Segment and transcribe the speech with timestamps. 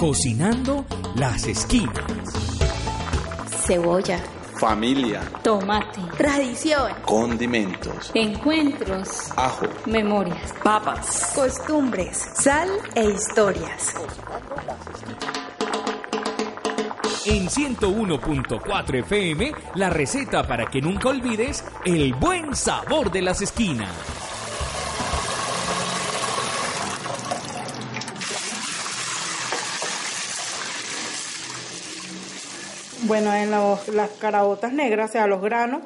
[0.00, 1.92] Cocinando las esquinas.
[3.66, 4.18] Cebolla,
[4.58, 11.32] familia, tomate, tradición, condimentos, encuentros, ajo, memorias, Papas.
[11.34, 13.94] costumbres, sal e historias.
[17.26, 23.90] En 101.4 FM, la receta para que nunca olvides el buen sabor de las esquinas.
[33.10, 35.80] Bueno, en los- las caraotas negras, o sea, los granos,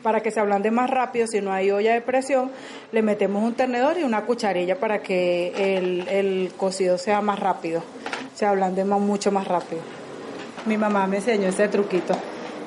[0.00, 2.52] para que se ablande más rápido, si no hay olla de presión,
[2.92, 7.82] le metemos un tenedor y una cucharilla para que el, el cocido sea más rápido,
[8.32, 9.80] se ablande más- mucho más rápido.
[10.66, 12.14] Mi mamá me enseñó ese truquito.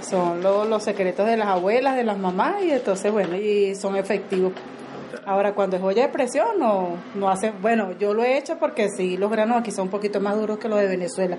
[0.01, 3.95] Son lo- los secretos de las abuelas, de las mamás, y entonces, bueno, y son
[3.95, 4.51] efectivos.
[5.25, 8.89] Ahora, cuando es olla de presión, no, no hace, bueno, yo lo he hecho porque
[8.89, 11.37] sí, los granos aquí son un poquito más duros que los de Venezuela,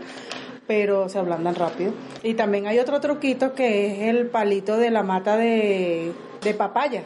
[0.67, 1.93] pero se ablandan rápido.
[2.23, 7.03] Y también hay otro truquito que es el palito de la mata de, de papaya.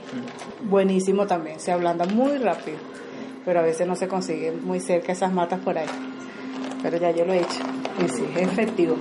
[0.62, 2.78] Buenísimo también, se ablanda muy rápido,
[3.44, 5.88] pero a veces no se consigue muy cerca esas matas por ahí.
[6.82, 7.62] Pero ya yo lo he hecho
[8.04, 8.96] y sí, es efectivo.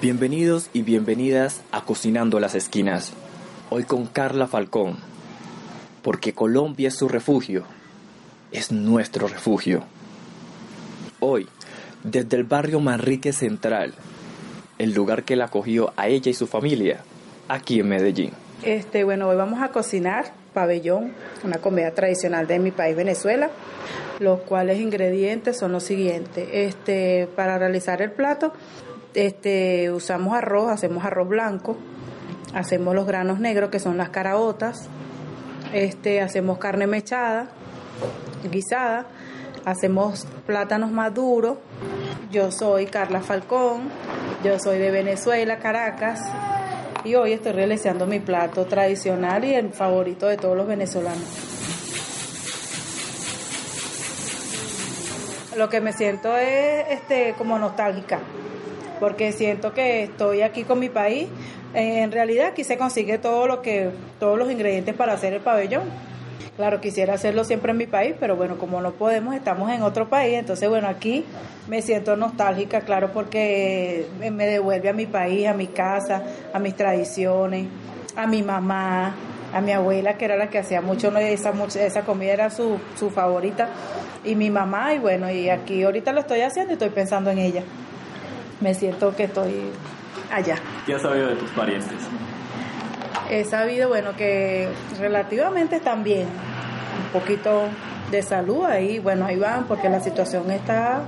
[0.00, 3.12] Bienvenidos y bienvenidas a Cocinando las Esquinas.
[3.70, 4.96] Hoy con Carla Falcón.
[6.02, 7.62] Porque Colombia es su refugio.
[8.52, 9.82] Es nuestro refugio.
[11.20, 11.48] Hoy,
[12.04, 13.94] desde el barrio Manrique Central,
[14.78, 17.00] el lugar que la acogió a ella y su familia,
[17.48, 18.32] aquí en Medellín.
[18.62, 21.14] Este, bueno, hoy vamos a cocinar pabellón,
[21.44, 23.50] una comida tradicional de mi país, Venezuela,
[24.20, 26.46] los cuales ingredientes son los siguientes.
[26.52, 28.52] Este, para realizar el plato,
[29.14, 31.78] este, usamos arroz, hacemos arroz blanco,
[32.52, 34.88] hacemos los granos negros que son las caraotas,
[35.72, 37.48] este, hacemos carne mechada,
[38.50, 39.06] guisada,
[39.64, 41.58] hacemos plátanos maduros.
[42.30, 43.82] Yo soy Carla Falcón,
[44.42, 46.20] yo soy de Venezuela, Caracas,
[47.04, 51.22] y hoy estoy realizando mi plato tradicional y el favorito de todos los venezolanos.
[55.56, 58.20] Lo que me siento es este como nostálgica,
[58.98, 61.28] porque siento que estoy aquí con mi país.
[61.74, 65.82] En realidad aquí se consigue todo lo que todos los ingredientes para hacer el pabellón.
[66.62, 70.08] Claro, quisiera hacerlo siempre en mi país, pero bueno, como no podemos, estamos en otro
[70.08, 71.24] país, entonces bueno, aquí
[71.66, 76.22] me siento nostálgica, claro, porque me devuelve a mi país, a mi casa,
[76.54, 77.66] a mis tradiciones,
[78.14, 79.12] a mi mamá,
[79.52, 83.10] a mi abuela, que era la que hacía mucho, esa, esa comida era su, su
[83.10, 83.68] favorita,
[84.22, 87.38] y mi mamá, y bueno, y aquí ahorita lo estoy haciendo y estoy pensando en
[87.38, 87.64] ella.
[88.60, 89.64] Me siento que estoy
[90.30, 90.54] allá.
[90.86, 91.98] ¿Qué has sabido de tus parientes?
[93.28, 94.68] He sabido, bueno, que
[95.00, 96.51] relativamente están bien.
[96.98, 97.64] Un poquito
[98.10, 101.02] de salud ahí, bueno, ahí van, porque la situación está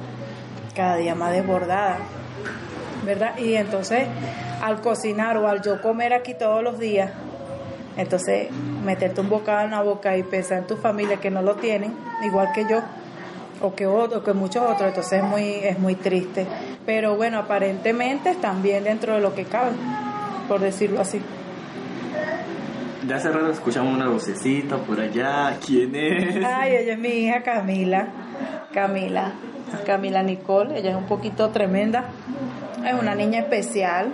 [0.75, 1.99] cada día más desbordada,
[3.05, 3.37] ¿verdad?
[3.39, 4.07] Y entonces,
[4.63, 7.11] al cocinar o al yo comer aquí todos los días,
[7.97, 8.49] entonces
[8.85, 11.95] meterte un bocado en la boca y pensar en tu familia que no lo tienen,
[12.25, 12.81] igual que yo,
[13.61, 16.47] o que otro, que muchos otros, entonces es muy, es muy triste.
[16.85, 19.73] Pero bueno, aparentemente están bien dentro de lo que cabe,
[20.49, 21.21] por decirlo así.
[23.07, 25.59] De hace rato escuchamos una vocecita por allá.
[25.65, 26.43] ¿Quién es?
[26.43, 28.09] Ay, ella es mi hija Camila.
[28.73, 29.33] Camila.
[29.85, 30.79] Camila Nicole.
[30.79, 32.07] Ella es un poquito tremenda.
[32.83, 34.11] Es una niña especial.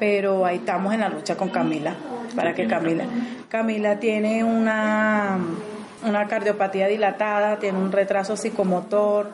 [0.00, 1.94] Pero ahí estamos en la lucha con Camila.
[2.34, 3.04] Para que Camila.
[3.48, 5.38] Camila tiene una,
[6.04, 9.30] una cardiopatía dilatada, tiene un retraso psicomotor,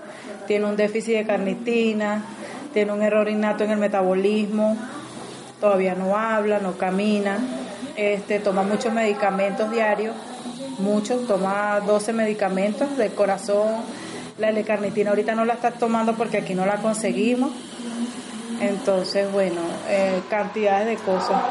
[0.47, 2.23] tiene un déficit de carnitina,
[2.75, 4.77] tiene un error innato en el metabolismo
[5.61, 7.39] todavía no habla, no camina,
[7.97, 10.15] este, toma muchos medicamentos diarios,
[10.79, 13.83] muchos, toma 12 medicamentos del corazón,
[14.39, 17.53] la L-carnitina ahorita no la está tomando porque aquí no la conseguimos,
[18.61, 21.43] entonces bueno, eh, cantidades de cosas,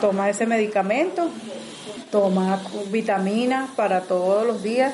[0.00, 1.28] toma ese medicamento,
[2.10, 2.60] toma
[2.90, 4.92] vitaminas para todos los días,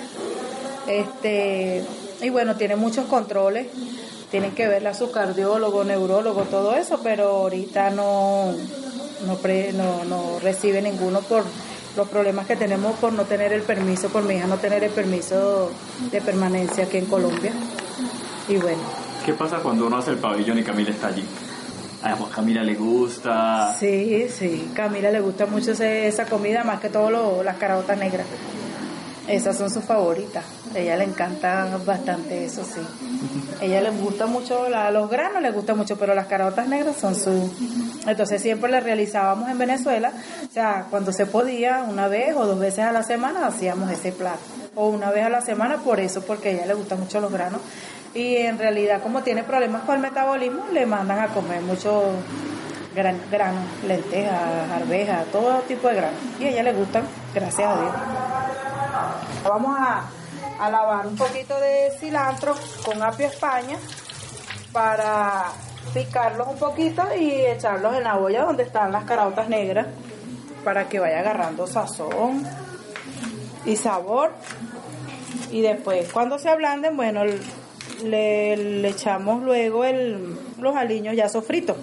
[0.87, 1.85] este,
[2.23, 3.67] y bueno, tiene muchos controles.
[4.31, 8.55] Tienen que verle a su cardiólogo, neurólogo, todo eso, pero ahorita no,
[9.27, 11.45] no, pre- no, no recibe ninguno por
[11.97, 14.91] los problemas que tenemos por no tener el permiso, por mi hija no tener el
[14.91, 15.71] permiso
[16.11, 17.53] de permanencia aquí en Colombia.
[18.49, 18.81] Y bueno,
[19.25, 21.25] ¿Qué pasa cuando uno hace el pabellón y Camila está allí?
[22.03, 23.77] A Camila le gusta.
[23.79, 27.97] sí, sí, Camila le gusta mucho ese- esa comida, más que todo lo- las caraotas
[27.99, 28.27] negras.
[29.29, 30.45] Esas son sus favoritas.
[30.75, 32.81] A ella le encanta bastante eso, sí.
[33.61, 36.97] A ella le gusta mucho, la- los granos le gusta mucho, pero las caraotas negras
[37.01, 37.51] son su...
[38.07, 40.13] Entonces siempre le realizábamos en Venezuela,
[40.49, 44.11] o sea, cuando se podía, una vez o dos veces a la semana hacíamos ese
[44.11, 44.41] plato.
[44.75, 47.31] O una vez a la semana por eso, porque a ella le gustan mucho los
[47.31, 47.61] granos.
[48.15, 52.03] Y en realidad, como tiene problemas con el metabolismo, le mandan a comer mucho
[52.95, 56.19] gran, granos, lentejas, arvejas, todo tipo de granos.
[56.41, 57.05] Y a ella le gustan,
[57.35, 57.93] gracias a Dios.
[59.45, 62.55] Vamos a, lavar un poquito de cilantro
[62.85, 63.77] con apio España
[64.73, 65.47] para
[65.93, 69.87] picarlos un poquito y echarlos en la olla donde están las caraotas negras
[70.65, 72.47] para que vaya agarrando sazón
[73.65, 74.33] y sabor.
[75.51, 77.23] Y después, cuando se ablanden, bueno,
[78.05, 81.77] le, le echamos luego el, los aliños ya sofritos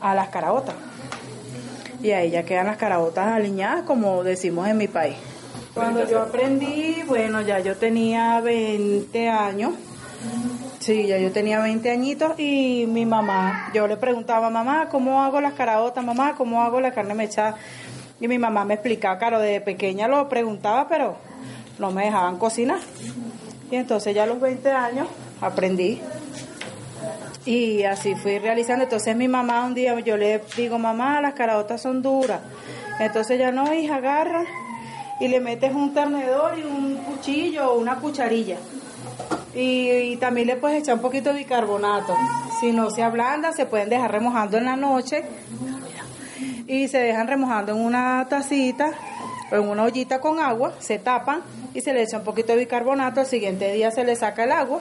[0.00, 0.74] a las caraotas.
[2.02, 5.16] Y ahí ya quedan las caraotas aliñadas, como decimos en mi país.
[5.80, 9.72] Cuando yo aprendí, bueno, ya yo tenía 20 años.
[10.78, 15.40] Sí, ya yo tenía 20 añitos y mi mamá, yo le preguntaba, mamá, ¿cómo hago
[15.40, 16.04] las caraotas?
[16.04, 17.56] Mamá, ¿cómo hago la carne mechada?
[18.20, 21.16] Y mi mamá me explicaba, claro, de pequeña lo preguntaba, pero
[21.78, 22.80] no me dejaban cocinar.
[23.70, 25.08] Y entonces ya a los 20 años
[25.40, 25.98] aprendí.
[27.46, 28.84] Y así fui realizando.
[28.84, 32.40] Entonces mi mamá un día, yo le digo, mamá, las caraotas son duras.
[32.98, 34.44] Entonces ya no, hija, agarra
[35.20, 38.56] y le metes un tenedor y un cuchillo o una cucharilla.
[39.54, 42.14] Y, también le puedes echar un poquito de bicarbonato.
[42.60, 45.24] Si no se ablanda, se pueden dejar remojando en la noche.
[46.66, 48.92] Y se dejan remojando en una tacita
[49.50, 51.42] o en una ollita con agua, se tapan
[51.74, 53.20] y se le echa un poquito de bicarbonato.
[53.20, 54.80] Al siguiente día se le saca el agua.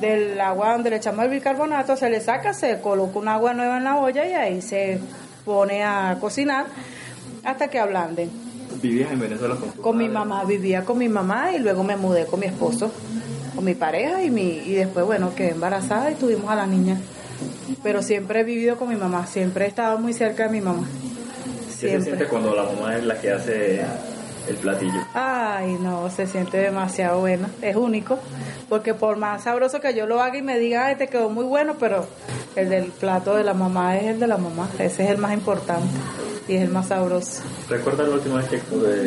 [0.00, 3.76] Del agua donde le echamos el bicarbonato, se le saca, se coloca un agua nueva
[3.76, 4.98] en la olla y ahí se
[5.44, 6.66] pone a cocinar
[7.44, 8.43] hasta que ablanden.
[8.84, 11.96] ¿Vivías en Venezuela con tu Con mi mamá, vivía con mi mamá y luego me
[11.96, 12.92] mudé con mi esposo,
[13.54, 17.00] con mi pareja y, mi, y después, bueno, quedé embarazada y tuvimos a la niña.
[17.82, 20.86] Pero siempre he vivido con mi mamá, siempre he estado muy cerca de mi mamá.
[21.80, 23.80] ¿Qué se siente cuando la mamá es la que hace
[24.48, 25.00] el platillo?
[25.14, 28.18] Ay, no, se siente demasiado bueno, es único,
[28.68, 31.44] porque por más sabroso que yo lo haga y me diga, ay, te quedó muy
[31.44, 32.06] bueno, pero
[32.56, 35.32] el del plato de la mamá es el de la mamá, ese es el más
[35.32, 35.88] importante
[36.48, 37.42] y es el más sabroso.
[37.68, 38.58] ¿Recuerdas la última vez que,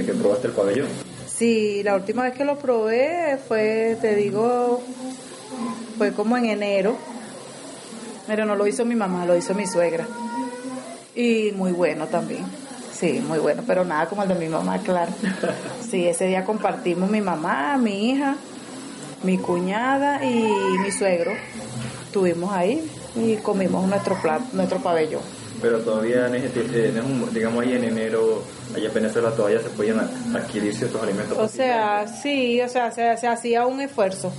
[0.05, 0.87] que probaste el pabellón?
[1.27, 4.81] Sí, la última vez que lo probé fue, te digo,
[5.97, 6.97] fue como en enero,
[8.25, 10.07] pero no lo hizo mi mamá, lo hizo mi suegra.
[11.15, 12.45] Y muy bueno también,
[12.99, 15.11] sí, muy bueno, pero nada como el de mi mamá, claro.
[15.89, 18.35] Sí, ese día compartimos mi mamá, mi hija,
[19.23, 20.51] mi cuñada y
[20.83, 21.31] mi suegro.
[22.05, 25.21] Estuvimos ahí y comimos nuestro plato, nuestro pabellón.
[25.61, 28.44] Pero todavía, en este- en un- digamos ahí en enero,
[28.75, 29.99] allá en Venezuela todavía se podían
[30.35, 31.38] adquirir ciertos alimentos.
[31.38, 34.31] O sea, sí, o sea, se, se hacía un esfuerzo.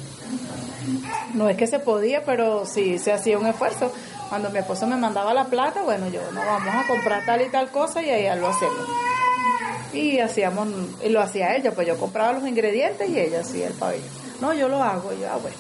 [1.35, 3.93] No es que se podía, pero sí se hacía un esfuerzo.
[4.29, 7.49] Cuando mi esposo me mandaba la plata, bueno, yo no vamos a comprar tal y
[7.49, 8.87] tal cosa y allá lo hacemos.
[9.93, 10.69] Y hacíamos,
[11.03, 14.09] y lo hacía ella, pues yo compraba los ingredientes y ella hacía el pabellón.
[14.41, 15.57] No, yo lo hago, y yo, ah, bueno.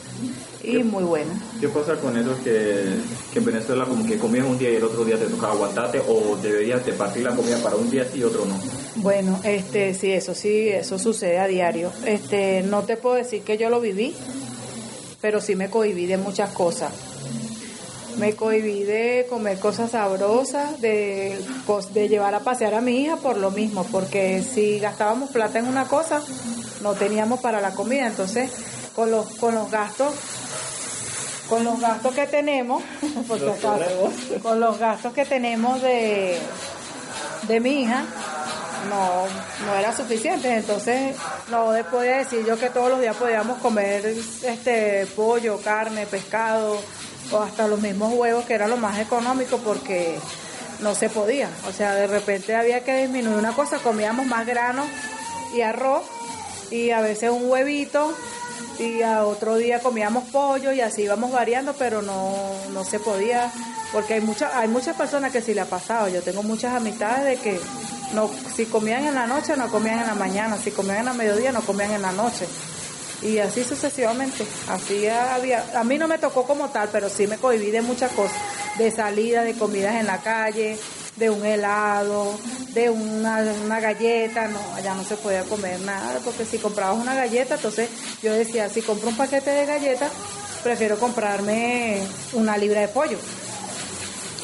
[0.62, 1.32] Y muy bueno.
[1.60, 2.94] ¿Qué pasa con eso que,
[3.32, 6.00] que en Venezuela como que comías un día y el otro día te tocaba aguantarte
[6.06, 8.56] o deberías de partir la comida para un día sí y otro no?
[8.96, 11.90] Bueno, este, sí, eso sí, eso sucede a diario.
[12.04, 14.14] Este, no te puedo decir que yo lo viví,
[15.20, 16.92] pero sí me cohibí de muchas cosas.
[18.18, 21.38] Me cohibí de comer cosas sabrosas, de,
[21.92, 25.68] de llevar a pasear a mi hija por lo mismo, porque si gastábamos plata en
[25.68, 26.20] una cosa,
[26.82, 28.06] no teníamos para la comida.
[28.08, 28.50] Entonces,
[28.94, 30.14] con los, con los gastos,
[31.48, 32.82] con los gastos que tenemos,
[33.28, 36.36] por si acaso, con los gastos que tenemos de,
[37.46, 38.04] de mi hija,
[38.90, 40.56] no, no era suficiente.
[40.56, 41.14] Entonces,
[41.50, 44.04] no podía decir yo que todos los días podíamos comer
[44.42, 46.78] este pollo, carne, pescado
[47.32, 50.18] o hasta los mismos huevos, que era lo más económico porque
[50.80, 51.48] no se podía.
[51.68, 54.84] O sea, de repente había que disminuir una cosa, comíamos más grano
[55.54, 56.02] y arroz
[56.70, 58.14] y a veces un huevito
[58.78, 62.34] y a otro día comíamos pollo y así íbamos variando, pero no,
[62.72, 63.50] no se podía,
[63.92, 67.24] porque hay muchas, hay muchas personas que sí le ha pasado, yo tengo muchas amistades
[67.24, 67.60] de que
[68.14, 71.14] no, si comían en la noche no comían en la mañana, si comían en la
[71.14, 72.46] mediodía no comían en la noche.
[73.22, 74.46] Y así sucesivamente.
[74.68, 78.12] Así había, a mí no me tocó como tal, pero sí me cohibí de muchas
[78.12, 78.36] cosas,
[78.78, 80.78] de salida, de comidas en la calle,
[81.16, 82.38] de un helado,
[82.74, 87.14] de una, una galleta, no, allá no se podía comer nada, porque si comprabas una
[87.14, 87.88] galleta, entonces
[88.22, 90.12] yo decía, si compro un paquete de galletas,
[90.62, 92.00] prefiero comprarme
[92.34, 93.18] una libra de pollo.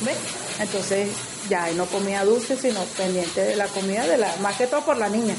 [0.01, 0.17] ¿Ves?
[0.59, 1.09] Entonces
[1.49, 4.97] ya no comía dulce, sino pendiente de la comida, de la, más que todo por
[4.97, 5.35] la niña.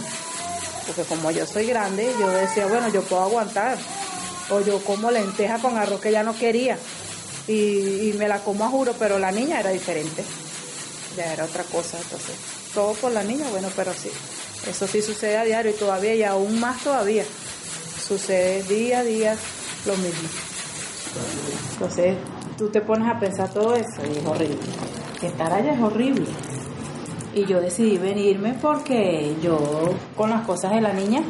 [0.87, 3.77] Porque como yo soy grande, yo decía, bueno, yo puedo aguantar.
[4.49, 6.77] O yo como lenteja con arroz que ya no quería.
[7.47, 10.23] Y, me la como a juro, pero la niña era diferente.
[11.17, 11.97] Ya era otra cosa.
[11.97, 12.35] Entonces,
[12.73, 14.11] todo por la niña, bueno, pero sí.
[14.67, 17.23] Eso sí sucede a diario y todavía, y aún más todavía.
[18.07, 19.35] Sucede día a día
[19.85, 20.29] lo mismo.
[21.73, 22.17] Entonces,
[22.57, 24.57] tú te pones a pensar todo eso y es horrible.
[25.21, 26.27] Estar allá es horrible.
[27.35, 29.59] Y yo decidí venirme porque yo,
[30.15, 31.21] con las cosas de la niña,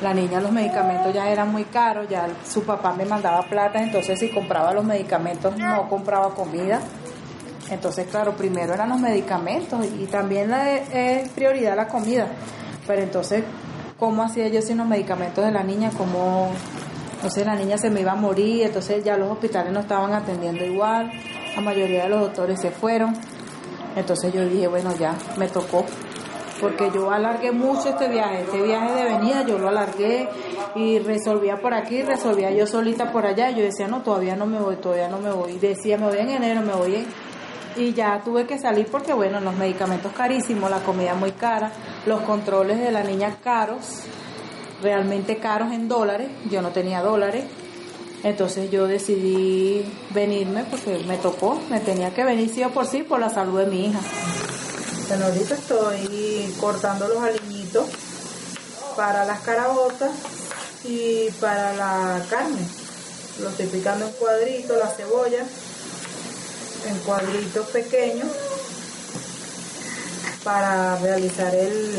[0.00, 4.18] la niña los medicamentos ya eran muy caros, ya su papá me mandaba plata, entonces
[4.18, 6.80] si compraba los medicamentos no compraba comida.
[7.68, 12.28] Entonces, claro, primero eran los medicamentos y también la, es prioridad la comida.
[12.86, 13.42] Pero entonces,
[13.98, 15.90] ¿cómo hacía yo sin los medicamentos de la niña?
[15.96, 16.50] ¿Cómo
[17.24, 20.62] entonces la niña se me iba a morir, entonces ya los hospitales no estaban atendiendo
[20.62, 21.10] igual,
[21.56, 23.16] la mayoría de los doctores se fueron.
[23.96, 25.84] Entonces yo dije, bueno, ya me tocó,
[26.60, 30.28] porque yo alargué mucho este viaje, este viaje de venida yo lo alargué
[30.74, 33.50] y resolvía por aquí, resolvía yo solita por allá.
[33.50, 35.58] Yo decía, no, todavía no me voy, todavía no me voy.
[35.58, 37.06] Decía, me voy en enero, me voy en...
[37.76, 41.72] Y ya tuve que salir porque, bueno, los medicamentos carísimos, la comida muy cara,
[42.06, 44.04] los controles de la niña caros
[44.84, 47.44] realmente caros en dólares, yo no tenía dólares,
[48.24, 53.02] entonces yo decidí venirme porque me tocó, me tenía que venir sí o por sí
[53.02, 54.00] por la salud de mi hija.
[55.08, 57.86] Bueno, ahorita estoy cortando los aliñitos
[58.96, 60.10] para las carabotas
[60.84, 62.66] y para la carne.
[63.40, 65.44] Lo estoy picando en cuadritos, la cebolla,
[66.88, 68.28] en cuadritos pequeños
[70.42, 71.94] para realizar el,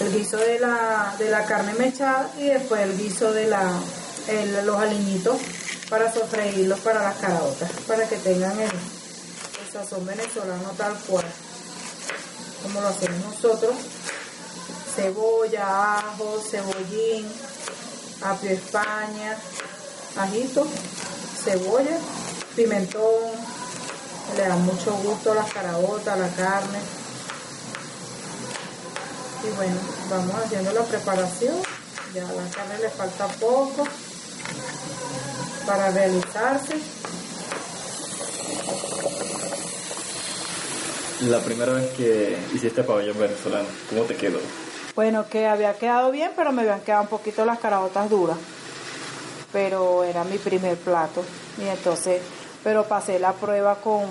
[0.00, 3.68] el guiso de la, de la carne mechada y después el guiso de la,
[4.64, 5.36] los aliñitos
[5.90, 8.70] para sofreírlos para las caraotas, para que tengan el,
[9.72, 11.24] sazón venezolano tal cual,
[12.62, 13.74] como lo hacemos nosotros.
[14.94, 17.26] Cebolla, ajo, cebollín,
[18.22, 19.36] apio España,
[20.16, 20.64] ajito,
[21.44, 21.98] cebolla,
[22.54, 23.32] pimentón,
[24.36, 26.78] le da mucho gusto a las caraotas, la carne.
[29.42, 29.76] Y bueno,
[30.08, 31.56] vamos haciendo la preparación.
[32.14, 33.84] Ya la carne le falta poco
[35.66, 36.76] para realizarse.
[41.22, 44.38] La primera vez que hiciste pabellón venezolano, ¿cómo te quedó?
[44.94, 48.36] Bueno, que había quedado bien, pero me habían quedado un poquito las carabotas duras.
[49.52, 51.24] Pero era mi primer plato.
[51.58, 52.20] Y entonces,
[52.62, 54.04] pero pasé la prueba con,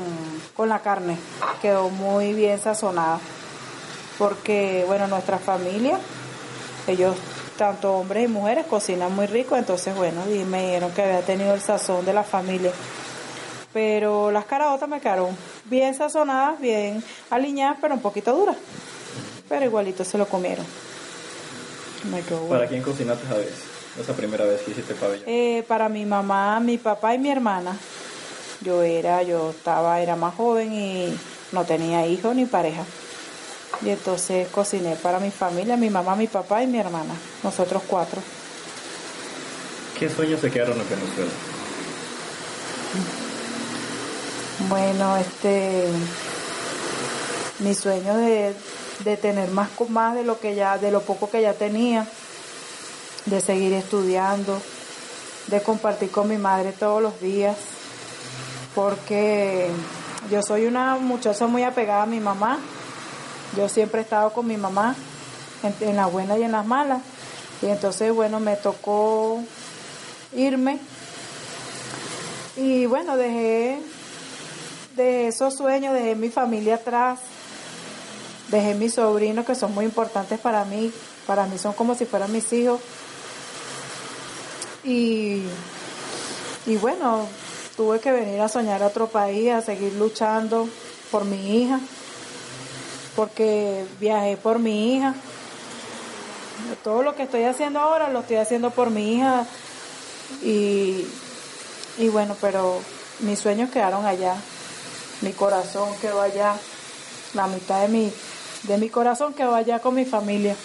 [0.56, 1.18] con la carne.
[1.62, 3.20] Quedó muy bien sazonada
[4.18, 5.98] porque bueno, nuestra familia,
[6.88, 7.16] ellos,
[7.58, 11.54] tanto hombres y mujeres, cocinan muy rico, entonces bueno, y me dijeron que había tenido
[11.54, 12.72] el sazón de la familia.
[13.74, 18.56] Pero las caraotas me quedaron bien sazonadas, bien aliñadas, pero un poquito duras.
[19.50, 20.66] Pero igualito se lo comieron.
[22.12, 22.56] Me quedó bueno.
[22.56, 23.54] ¿Para quién cocinaste esa vez?
[24.00, 25.26] Esa primera vez que hiciste pabellón.
[25.28, 27.76] Eh, para mi mamá, mi papá y mi hermana.
[28.62, 31.14] Yo era, yo estaba, era más joven y
[31.52, 32.84] no tenía hijos ni pareja.
[33.86, 37.14] Y entonces cociné para mi familia, mi mamá, mi papá y mi hermana,
[37.44, 38.22] nosotros cuatro.
[40.00, 41.32] ¿Qué sueños se quedaron en Venezuela?
[44.70, 45.88] Bueno, este
[47.60, 48.56] mi sueño de,
[49.04, 52.08] de tener más más de lo que ya, de lo poco que ya tenía,
[53.26, 54.62] de seguir estudiando,
[55.48, 57.58] de compartir con mi madre todos los días,
[58.76, 59.70] porque
[60.32, 62.60] yo soy una muchacha muy apegada a mi mamá
[63.56, 64.96] yo siempre he estado con mi mamá,
[65.82, 67.02] en, las buenas y en las malas.
[67.62, 69.42] Y entonces, bueno, me tocó
[70.34, 70.80] irme.
[72.58, 73.80] Y bueno, dejé
[74.96, 77.20] de esos sueños, dejé mi familia atrás,
[78.50, 80.92] dejé mis sobrinos que son muy importantes para mí,
[81.26, 82.80] para mí son como si fueran mis hijos.
[84.84, 85.44] Y,
[86.66, 87.28] y bueno,
[87.78, 90.68] tuve que venir a soñar a otro país, a seguir luchando
[91.10, 91.80] por mi hija
[93.16, 95.14] porque viajé por mi hija.
[96.84, 99.46] Todo lo que estoy haciendo ahora lo estoy haciendo por mi hija
[100.44, 101.06] y,
[101.98, 102.80] y bueno, pero
[103.20, 104.36] mis sueños quedaron allá,
[105.22, 106.56] mi corazón quedó allá,
[107.34, 108.12] la mitad de mi,
[108.64, 110.56] de mi corazón quedó allá con mi familia.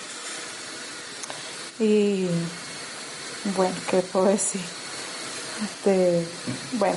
[1.81, 2.27] Y,
[3.57, 4.61] Bueno, ¿qué puedo decir?
[5.63, 6.27] Este,
[6.73, 6.97] bueno,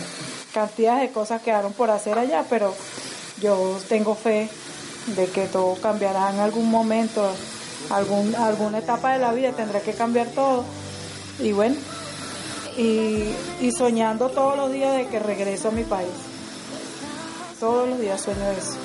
[0.54, 2.76] cantidad de cosas quedaron por hacer allá, pero
[3.40, 4.50] yo tengo fe
[5.08, 7.30] de que todo cambiará en algún momento,
[7.90, 10.64] algún, alguna etapa de la vida tendrá que cambiar todo.
[11.40, 11.76] Y bueno,
[12.78, 16.10] y, y soñando todos los días de que regreso a mi país.
[17.60, 18.78] Todos los días sueño eso.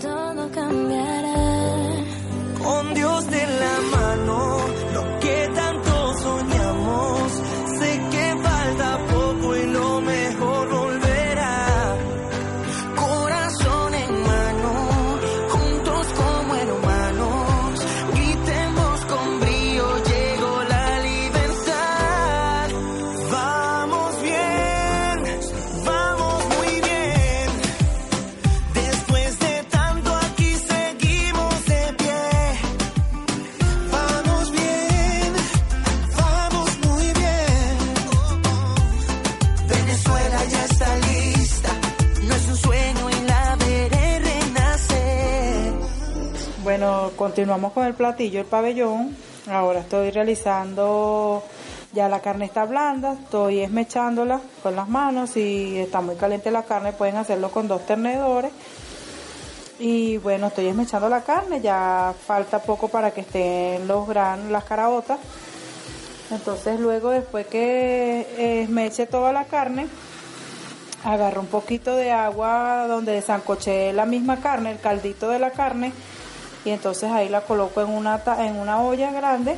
[0.00, 1.34] todo cambiará.
[2.62, 3.75] Con Dios de la
[47.26, 49.16] continuamos con el platillo, el pabellón.
[49.50, 51.42] Ahora estoy realizando,
[51.92, 55.30] ya la carne está blanda, estoy esmechándola con las manos.
[55.30, 58.52] Si está muy caliente la carne, pueden hacerlo con dos tenedores.
[59.80, 64.62] Y bueno, estoy esmechando la carne, ya falta poco para que estén los granos, las
[64.62, 65.18] caraotas.
[66.30, 69.88] Entonces luego después que esmeche toda la carne,
[71.02, 75.92] agarro un poquito de agua donde desancoché la misma carne, el caldito de la carne,
[76.66, 79.56] y entonces ahí la coloco en una, en una olla grande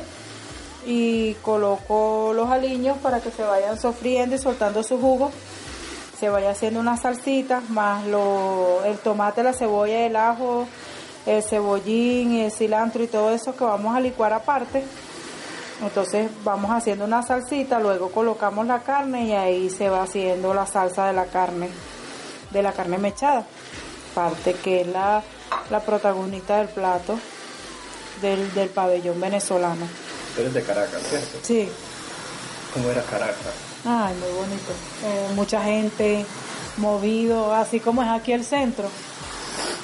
[0.85, 5.31] y coloco los aliños para que se vayan sofriendo y soltando su jugo.
[6.19, 10.67] Se vaya haciendo una salsita, más lo, el tomate, la cebolla, el ajo,
[11.25, 14.83] el cebollín, el cilantro y todo eso que vamos a licuar aparte.
[15.81, 20.67] Entonces vamos haciendo una salsita, luego colocamos la carne y ahí se va haciendo la
[20.67, 21.69] salsa de la carne,
[22.51, 23.45] de la carne mechada,
[24.13, 25.23] parte que es la,
[25.69, 27.19] la protagonista del plato
[28.21, 29.87] del, del pabellón venezolano.
[30.35, 31.37] Tú eres de Caracas, ¿cierto?
[31.41, 31.69] Sí,
[32.73, 33.53] ¿Cómo era Caracas?
[33.85, 34.71] ay, muy bonito.
[35.03, 36.25] Eh, mucha gente,
[36.77, 38.89] movido, así como es aquí el centro,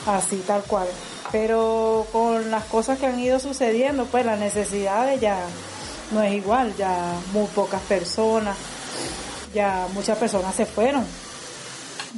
[0.06, 0.88] así tal cual.
[1.32, 5.40] Pero con las cosas que han ido sucediendo, pues las necesidades ya
[6.12, 6.96] no es igual, ya
[7.34, 8.56] muy pocas personas,
[9.54, 11.06] ya muchas personas se fueron.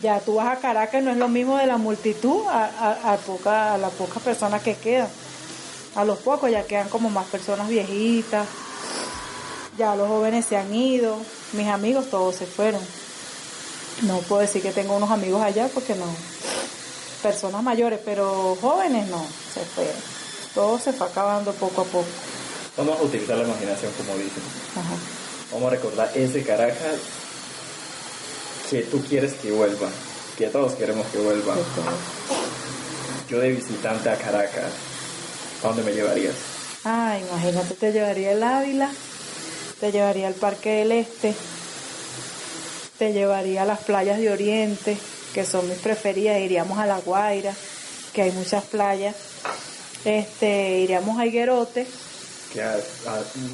[0.01, 3.17] Ya tú vas a Caracas, no es lo mismo de la multitud a, a, a
[3.17, 5.07] poca- a las pocas personas que quedan.
[5.95, 8.47] A los pocos ya quedan como más personas viejitas,
[9.77, 11.17] ya los jóvenes se han ido,
[11.53, 12.81] mis amigos todos se fueron.
[14.03, 16.05] No puedo decir que tengo unos amigos allá porque no,
[17.23, 19.95] personas mayores, pero jóvenes no, se fueron.
[20.53, 22.05] Todo se fue acabando poco a poco.
[22.77, 24.43] Vamos a utilizar la imaginación como dicen.
[24.75, 24.93] Ajá.
[25.51, 26.99] Vamos a recordar ese Caracas
[28.69, 29.89] que tú quieres que vuelva,
[30.37, 31.55] que todos queremos que vuelva.
[33.29, 34.71] Yo de visitante a Caracas,
[35.63, 36.35] ¿a dónde me llevarías?
[36.83, 38.91] Ah, imagínate, te llevaría el Ávila,
[39.79, 41.33] te llevaría al Parque del Este,
[42.97, 44.97] te llevaría a las playas de Oriente,
[45.33, 47.53] que son mis preferidas, iríamos a La Guaira,
[48.13, 49.15] que hay muchas playas,
[50.05, 51.85] este, iríamos a Higuerote,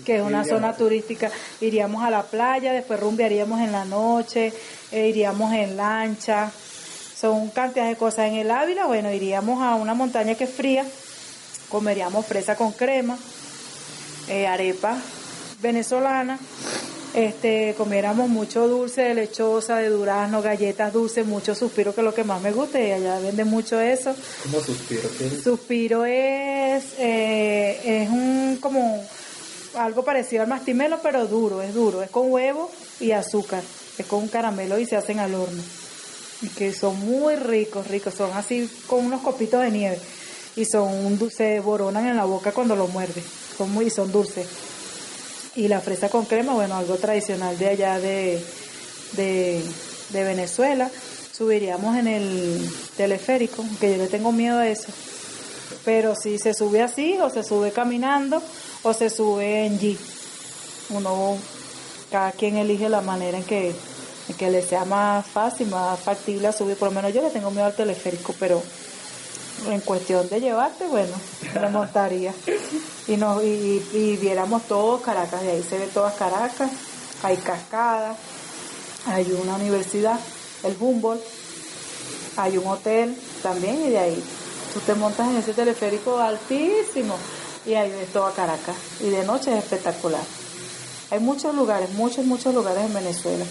[0.06, 1.30] Que, es una zona turística,
[1.62, 4.54] iríamos a la playa, después rumbearíamos en la noche,
[4.92, 6.52] eh, iríamos en lancha,
[7.20, 8.28] son cantidad de cosas.
[8.28, 10.86] En el Ávila, bueno, iríamos a una montaña que es fría,
[11.70, 13.18] comeríamos fresa con crema,
[14.28, 14.98] eh, arepa
[15.62, 16.38] venezolana,
[17.14, 22.14] este, comiéramos mucho dulce de lechosa, de durazno, galletas dulces, mucho suspiro, que es lo
[22.14, 24.16] que más me gusta, y allá venden mucho eso.
[24.44, 25.10] ¿Cómo suspiro?
[25.18, 25.44] ¿Qué es?
[25.44, 29.04] Suspiro es, eh, es un como
[29.76, 33.64] algo parecido al mastimelo, pero duro, es duro, es con huevo y azúcar,
[33.98, 35.62] es con un caramelo y se hacen al horno.
[36.42, 40.00] Y que son muy ricos, ricos, son así con unos copitos de nieve
[40.56, 43.24] y son un dulce, se boronan en la boca cuando lo muerdes,
[43.58, 44.48] son muy, son dulces.
[45.56, 48.44] Y la fresa con crema, bueno, algo tradicional de allá de,
[49.14, 49.62] de,
[50.10, 50.90] de Venezuela.
[51.32, 54.88] Subiríamos en el teleférico, aunque yo le tengo miedo a eso.
[55.86, 58.42] Pero si se sube así, o se sube caminando,
[58.84, 60.00] o se sube en Jeep.
[60.90, 61.38] Uno,
[62.12, 63.76] cada quien elige la manera en que,
[64.30, 66.78] en que le sea más fácil, más factible a subir.
[66.78, 68.62] Por lo menos yo le tengo miedo al teleférico, pero
[69.70, 71.14] en cuestión de llevarte, bueno,
[71.60, 72.34] me montaría.
[73.08, 76.72] Y, nos, y, viéramos todos Caracas, de ahí se ve todas Caracas,
[77.22, 78.18] hay cascadas,
[79.08, 80.20] hay una universidad,
[80.64, 81.22] el Humboldt,
[82.38, 84.24] hay un hotel también y de ahí
[84.74, 87.16] tú te montas en ese teleférico altísimo
[87.66, 90.24] y ahí ves toda Caracas y de noche es espectacular.
[91.12, 93.46] Hay muchos lugares, muchos, muchos lugares en Venezuela.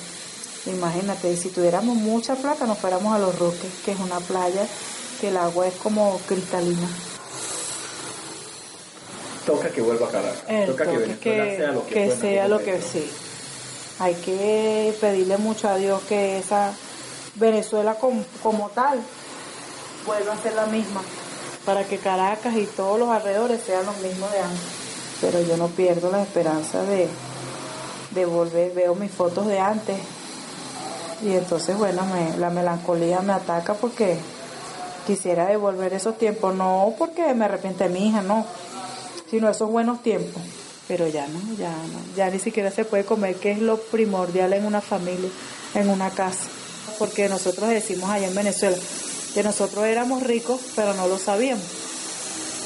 [0.66, 4.66] Imagínate, si tuviéramos mucha plata nos fuéramos a Los Roques, que es una playa
[5.22, 6.88] que el agua es como cristalina.
[9.46, 10.42] Toca que vuelva a Caracas.
[10.48, 13.10] El Toca que Venezuela que, sea lo que, que sea algún lo que sí.
[14.00, 16.72] Hay que pedirle mucho a Dios que esa
[17.36, 19.00] Venezuela com- como tal
[20.06, 21.02] vuelva a ser la misma,
[21.64, 24.60] para que Caracas y todos los alrededores sean los mismos de antes.
[25.20, 27.06] Pero yo no pierdo la esperanza de,
[28.10, 29.96] de volver, veo mis fotos de antes
[31.24, 34.16] y entonces bueno, me- la melancolía me ataca porque
[35.06, 38.46] quisiera devolver esos tiempos, no porque me arrepiente mi hija, no,
[39.30, 40.42] sino esos buenos tiempos.
[40.88, 44.52] Pero ya no, ya no, ya ni siquiera se puede comer, que es lo primordial
[44.52, 45.30] en una familia,
[45.74, 46.48] en una casa.
[46.98, 48.76] Porque nosotros decimos allá en Venezuela
[49.32, 51.64] que nosotros éramos ricos, pero no lo sabíamos,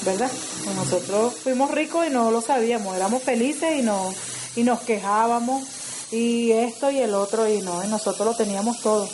[0.05, 0.31] ¿verdad?
[0.75, 4.13] Nosotros fuimos ricos y no lo sabíamos, éramos felices y, no,
[4.57, 5.63] y nos quejábamos
[6.11, 9.09] y esto y el otro y no, y nosotros lo teníamos todo.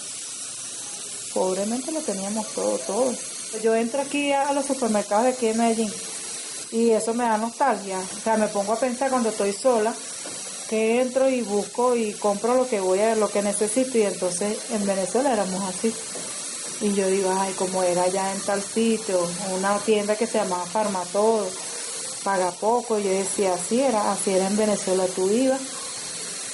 [1.34, 3.14] Pobremente lo teníamos todo, todo.
[3.62, 5.92] Yo entro aquí a los supermercados de aquí de Medellín
[6.72, 7.98] y eso me da nostalgia.
[7.98, 9.94] O sea, me pongo a pensar cuando estoy sola
[10.68, 14.58] que entro y busco y compro lo que voy a lo que necesito y entonces
[14.70, 15.94] en Venezuela éramos así.
[16.80, 19.20] Y yo digo, ay, como era allá en tal sitio,
[19.54, 21.46] una tienda que se llamaba Farmatodo,
[22.24, 25.60] paga poco, y yo decía, así era, así era en Venezuela, tú ibas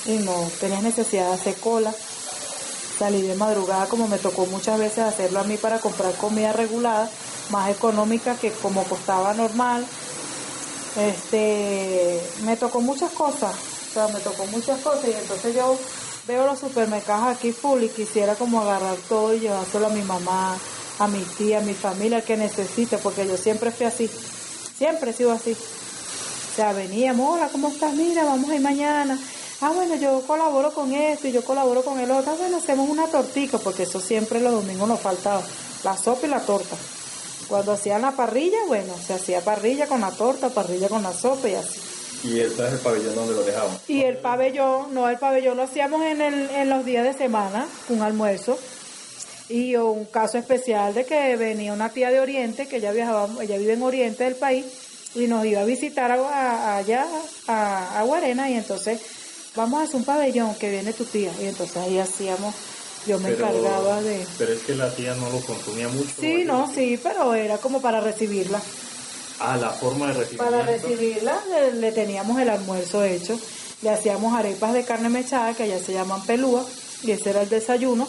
[0.04, 1.94] y no tenías necesidad de hacer cola.
[2.98, 7.08] Salí de madrugada como me tocó muchas veces hacerlo a mí para comprar comida regulada,
[7.50, 9.86] más económica que como costaba normal.
[10.96, 15.78] Este, me tocó muchas cosas, o sea, me tocó muchas cosas y entonces yo
[16.26, 20.58] veo los supermercados aquí full y quisiera como agarrar todo y llevárselo a mi mamá,
[20.98, 24.10] a mi tía, a mi familia, que necesite, porque yo siempre fui así,
[24.76, 25.52] siempre he sido así.
[25.52, 27.94] O sea, veníamos, hola, ¿cómo estás?
[27.94, 29.16] Mira, vamos a ir mañana.
[29.60, 32.32] Ah, bueno, yo colaboro con esto y yo colaboro con el otro.
[32.32, 35.42] Ah, bueno, hacemos una tortica, porque eso siempre los domingos nos faltaba,
[35.82, 36.76] la sopa y la torta.
[37.48, 41.48] Cuando hacían la parrilla, bueno, se hacía parrilla con la torta, parrilla con la sopa
[41.48, 41.80] y así.
[42.24, 43.76] Y traje el pabellón donde lo dejaban.
[43.88, 47.66] Y el pabellón, no, el pabellón lo hacíamos en, el, en los días de semana,
[47.88, 48.58] un almuerzo.
[49.48, 53.56] Y un caso especial de que venía una tía de Oriente, que ella viajaba, ella
[53.56, 54.66] vive en Oriente del país,
[55.14, 57.06] y nos iba a visitar a- a- allá
[57.46, 59.00] a, a Guarena, y entonces
[59.58, 61.32] vamos a hacer un pabellón que viene tu tía.
[61.42, 62.54] Y entonces ahí hacíamos,
[63.06, 64.24] yo me encargaba de...
[64.38, 66.10] Pero es que la tía no lo consumía mucho.
[66.18, 68.60] Sí, no, sí, pero era como para recibirla.
[69.40, 70.38] Ah, la forma de recibir.
[70.38, 73.38] Para recibirla le, le teníamos el almuerzo hecho,
[73.82, 76.64] le hacíamos arepas de carne mechada, que allá se llaman pelúa,
[77.02, 78.08] y ese era el desayuno.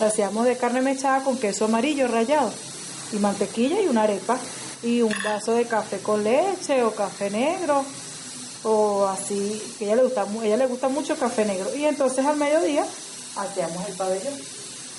[0.00, 2.50] Le hacíamos de carne mechada con queso amarillo rallado,
[3.12, 4.38] y mantequilla y una arepa,
[4.82, 7.84] y un vaso de café con leche o café negro,
[9.00, 11.74] o así, que a ella le gusta, ella le gusta mucho el café negro.
[11.74, 12.84] Y entonces al mediodía
[13.36, 14.34] hacíamos el pabellón.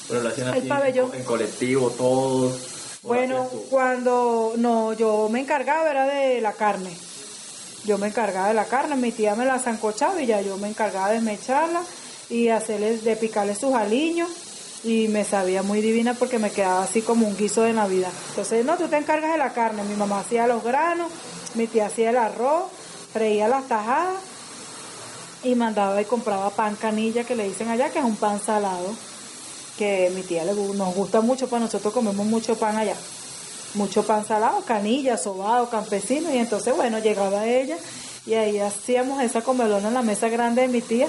[0.07, 1.11] Pero lo hacían El así en- pabellón.
[1.15, 2.53] en colectivo, todos.
[3.03, 6.91] ¿O lo Bueno, cuando no, yo me encargaba era de la carne.
[7.85, 10.67] Yo me encargaba de la carne, mi tía me la zancochaba y ya yo me
[10.67, 11.81] encargaba de desmecharla
[12.29, 14.29] y hacerle, de picarle sus aliños
[14.83, 18.11] y me sabía muy divina porque me quedaba así como un guiso de Navidad.
[18.31, 21.09] Entonces, no, tú te encargas de la carne, mi mamá hacía los granos,
[21.55, 22.63] mi tía hacía el arroz,
[23.13, 24.15] freía las tajadas
[25.43, 28.93] y mandaba y compraba pan canilla que le dicen allá, que es un pan salado,
[29.77, 32.95] que mi tía le, nos gusta mucho, pues nosotros comemos mucho pan allá
[33.73, 37.77] mucho pan salado, canilla, sobado, campesino, y entonces, bueno, llegaba ella
[38.25, 41.07] y ahí hacíamos esa comelona en la mesa grande de mi tía,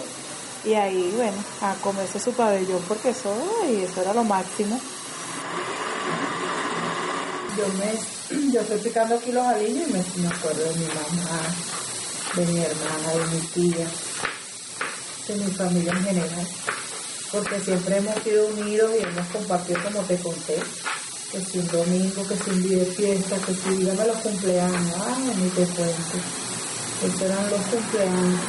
[0.64, 3.32] y ahí, bueno, a comerse su pabellón, porque eso,
[3.62, 4.78] ay, eso era lo máximo.
[7.56, 11.54] Yo me, yo estoy picando aquí los aliños y me, me acuerdo de mi mamá,
[12.36, 13.86] de mi hermana, de mi tía,
[15.26, 16.48] de mi familia en general,
[17.32, 20.62] porque siempre hemos sido unidos y hemos compartido como te conté
[21.32, 24.94] que si un domingo, que si un día de fiesta, que si dígame los cumpleaños,
[25.06, 26.18] ay, ni te cuento.
[27.04, 28.40] Esos eran los cumpleaños.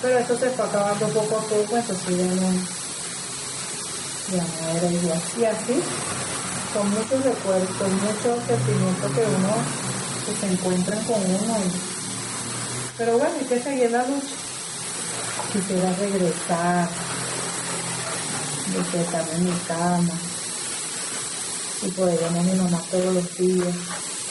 [0.00, 2.52] Pero esto se fue acabando poco a poco, entonces ya no,
[4.32, 5.22] ya no era igual.
[5.36, 5.82] Y así,
[6.72, 9.64] son muchos recuerdos, muchos sentimientos que uno,
[10.40, 11.58] se encuentran con uno.
[11.64, 12.01] y-
[12.98, 14.36] Pero bueno, hay que seguir la lucha.
[15.52, 16.88] Quisiera regresar,
[18.74, 20.14] despertarme en mi cama
[21.82, 23.74] y poder llamar a mi mamá todos los días.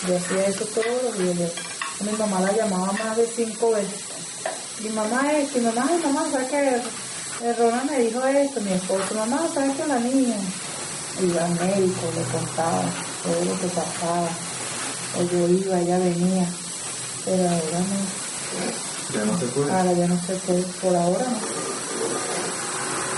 [0.08, 1.52] Yo hacía eso todos los días.
[2.00, 4.02] Mi mamá la llamaba más de cinco veces.
[4.84, 6.82] Mi mamá es, mi mamá, ay mamá, ¿sabes que
[7.46, 8.62] el Ronald me dijo esto?
[8.62, 10.38] Mi esposo, mamá, ¿sabes que la niña?
[11.22, 12.84] Iba al médico, le contaba
[13.24, 14.30] todo lo que pasaba.
[15.18, 16.48] O yo iba, ella venía.
[17.26, 18.21] Pero ahora no.
[19.14, 19.72] Ya no se puede.
[19.72, 21.38] Ahora ya no se puede, por ahora no.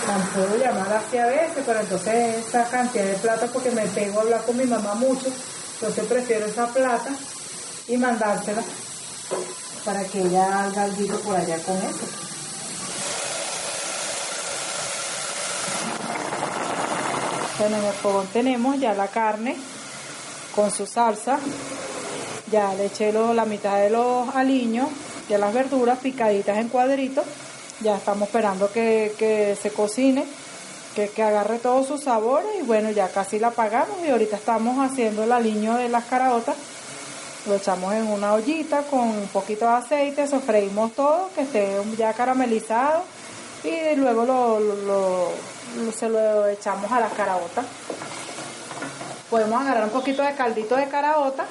[0.06, 4.24] Tampoco llamar así a veces, pero entonces esa cantidad de plata, porque me pego a
[4.24, 5.28] hablar con mi mamá mucho,
[5.76, 7.10] entonces prefiero esa plata
[7.88, 8.62] y mandársela
[9.86, 12.06] para que ella haga algo por allá con eso.
[17.60, 19.56] Bueno, en el fogón tenemos ya la carne
[20.56, 21.40] con su salsa.
[22.52, 24.90] Ya le eché lo- la mitad de los aliños,
[25.30, 27.26] de las verduras picaditas en cuadritos.
[27.82, 30.26] Ya estamos esperando que, que se cocine,
[30.96, 34.78] que, que agarre todos sus sabores y bueno, ya casi la apagamos y ahorita estamos
[34.80, 36.56] haciendo el aliño de las caraotas.
[37.48, 42.14] Lo echamos en una ollita con un poquito de aceite, sofreímos todo, que esté ya
[42.14, 43.04] caramelizado
[43.66, 45.32] y luego lo- lo-
[45.84, 47.66] lo- se lo echamos a las caraotas.
[49.30, 51.46] Podemos agarrar un poquito de caldito de caraota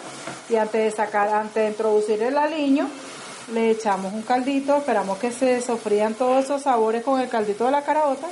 [0.49, 2.89] y antes de sacar, antes de introducir el aliño,
[3.53, 7.71] le echamos un caldito, esperamos que se sofrían todos esos sabores con el caldito de
[7.71, 8.27] la caraota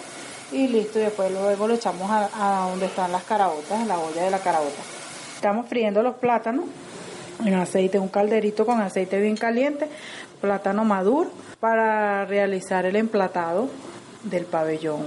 [0.52, 3.98] y listo, y después luego lo echamos a, a donde están las caraotas, en la
[3.98, 4.82] olla de la caraota.
[5.34, 6.64] Estamos friendo los plátanos
[7.44, 9.88] en aceite, un calderito con aceite bien caliente,
[10.40, 11.30] plátano maduro,
[11.60, 13.68] para realizar el emplatado
[14.24, 15.04] del pabellón,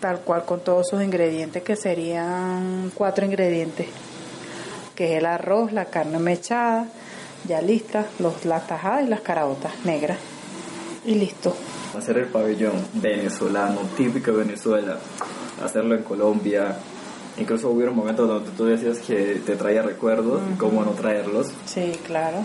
[0.00, 3.88] tal cual con todos sus ingredientes, que serían cuatro ingredientes,
[4.94, 6.86] que es el arroz, la carne mechada,
[7.46, 10.18] ya lista, los, las tajadas y las caraotas negras.
[11.04, 11.54] Y listo.
[11.96, 14.98] Hacer el pabellón venezolano, típico de Venezuela.
[15.62, 16.76] Hacerlo en Colombia.
[17.38, 21.48] Incluso hubo momentos donde tú decías que te traía recuerdos y cómo no traerlos.
[21.66, 22.38] Sí, claro,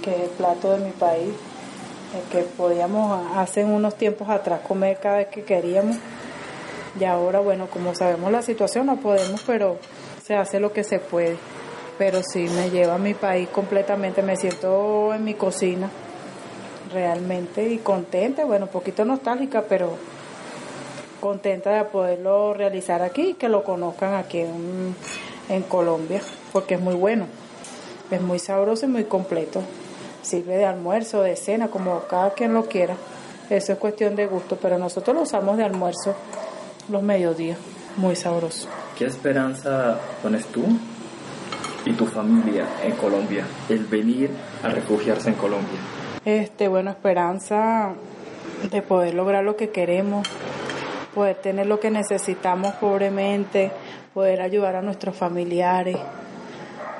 [0.00, 1.32] que el plato de mi país,
[2.14, 5.96] el que podíamos hace unos tiempos atrás comer cada vez que queríamos.
[6.98, 9.78] Y ahora, bueno, como sabemos la situación, no podemos, pero
[10.24, 11.36] se hace lo que se puede.
[11.98, 15.90] Pero sí me lleva a mi país completamente, me siento en mi cocina
[16.92, 19.96] realmente y contenta, bueno, un poquito nostálgica, pero
[21.20, 24.94] contenta de poderlo realizar aquí y que lo conozcan aquí en,
[25.48, 26.20] en Colombia,
[26.52, 27.26] porque es muy bueno,
[28.10, 29.62] es muy sabroso y muy completo.
[30.22, 32.94] Sirve de almuerzo, de cena, como cada quien lo quiera.
[33.50, 36.14] Eso es cuestión de gusto, pero nosotros lo usamos de almuerzo
[36.88, 37.58] los mediodías,
[37.96, 38.68] muy sabroso.
[38.96, 40.64] ¿Qué esperanza pones tú
[41.84, 43.44] y tu familia en Colombia?
[43.68, 44.30] El venir
[44.62, 45.78] a refugiarse en Colombia.
[46.24, 47.94] Este, bueno, esperanza
[48.70, 50.28] de poder lograr lo que queremos,
[51.14, 53.72] poder tener lo que necesitamos pobremente,
[54.14, 55.96] poder ayudar a nuestros familiares,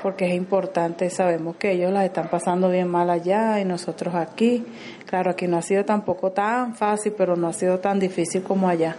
[0.02, 4.64] porque es importante, sabemos que ellos las están pasando bien mal allá y nosotros aquí.
[5.06, 8.68] Claro, aquí no ha sido tampoco tan fácil, pero no ha sido tan difícil como
[8.68, 8.96] allá.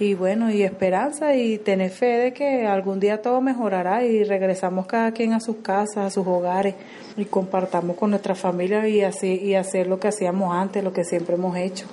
[0.00, 4.86] Y bueno, y esperanza y tener fe de que algún día todo mejorará y regresamos
[4.86, 6.76] cada quien a sus casas, a sus hogares
[7.16, 11.04] y compartamos con nuestra familia y así y hacer lo que hacíamos antes, lo que
[11.04, 11.86] siempre hemos hecho.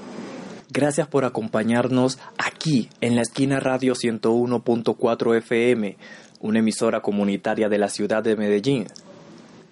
[0.75, 5.97] Gracias por acompañarnos aquí en la esquina Radio 101.4 FM,
[6.41, 8.85] una emisora comunitaria de la ciudad de Medellín,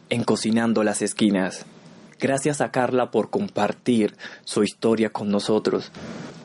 [0.10, 1.66] en Cocinando las Esquinas.
[2.20, 4.16] Gracias a Carla por compartir
[4.46, 5.92] su historia con nosotros,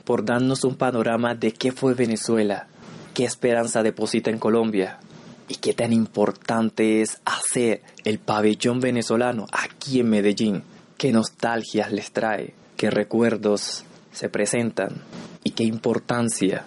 [0.08, 2.66] por darnos un panorama de qué fue Venezuela,
[3.12, 5.00] qué esperanza deposita en Colombia
[5.48, 10.62] y qué tan importante es hacer el pabellón venezolano aquí en Medellín,
[10.96, 15.02] qué nostalgias les trae, qué recuerdos se presentan
[15.44, 16.64] y qué importancia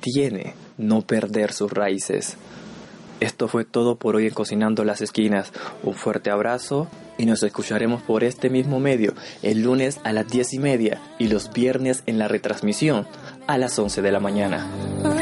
[0.00, 2.38] tiene no perder sus raíces.
[3.20, 5.52] Esto fue todo por hoy en Cocinando las Esquinas.
[5.84, 6.88] Un fuerte abrazo
[7.20, 11.28] y nos escucharemos por este mismo medio el lunes a las 10 y media y
[11.28, 13.06] los viernes en la retransmisión
[13.46, 15.19] a las 11 de la mañana.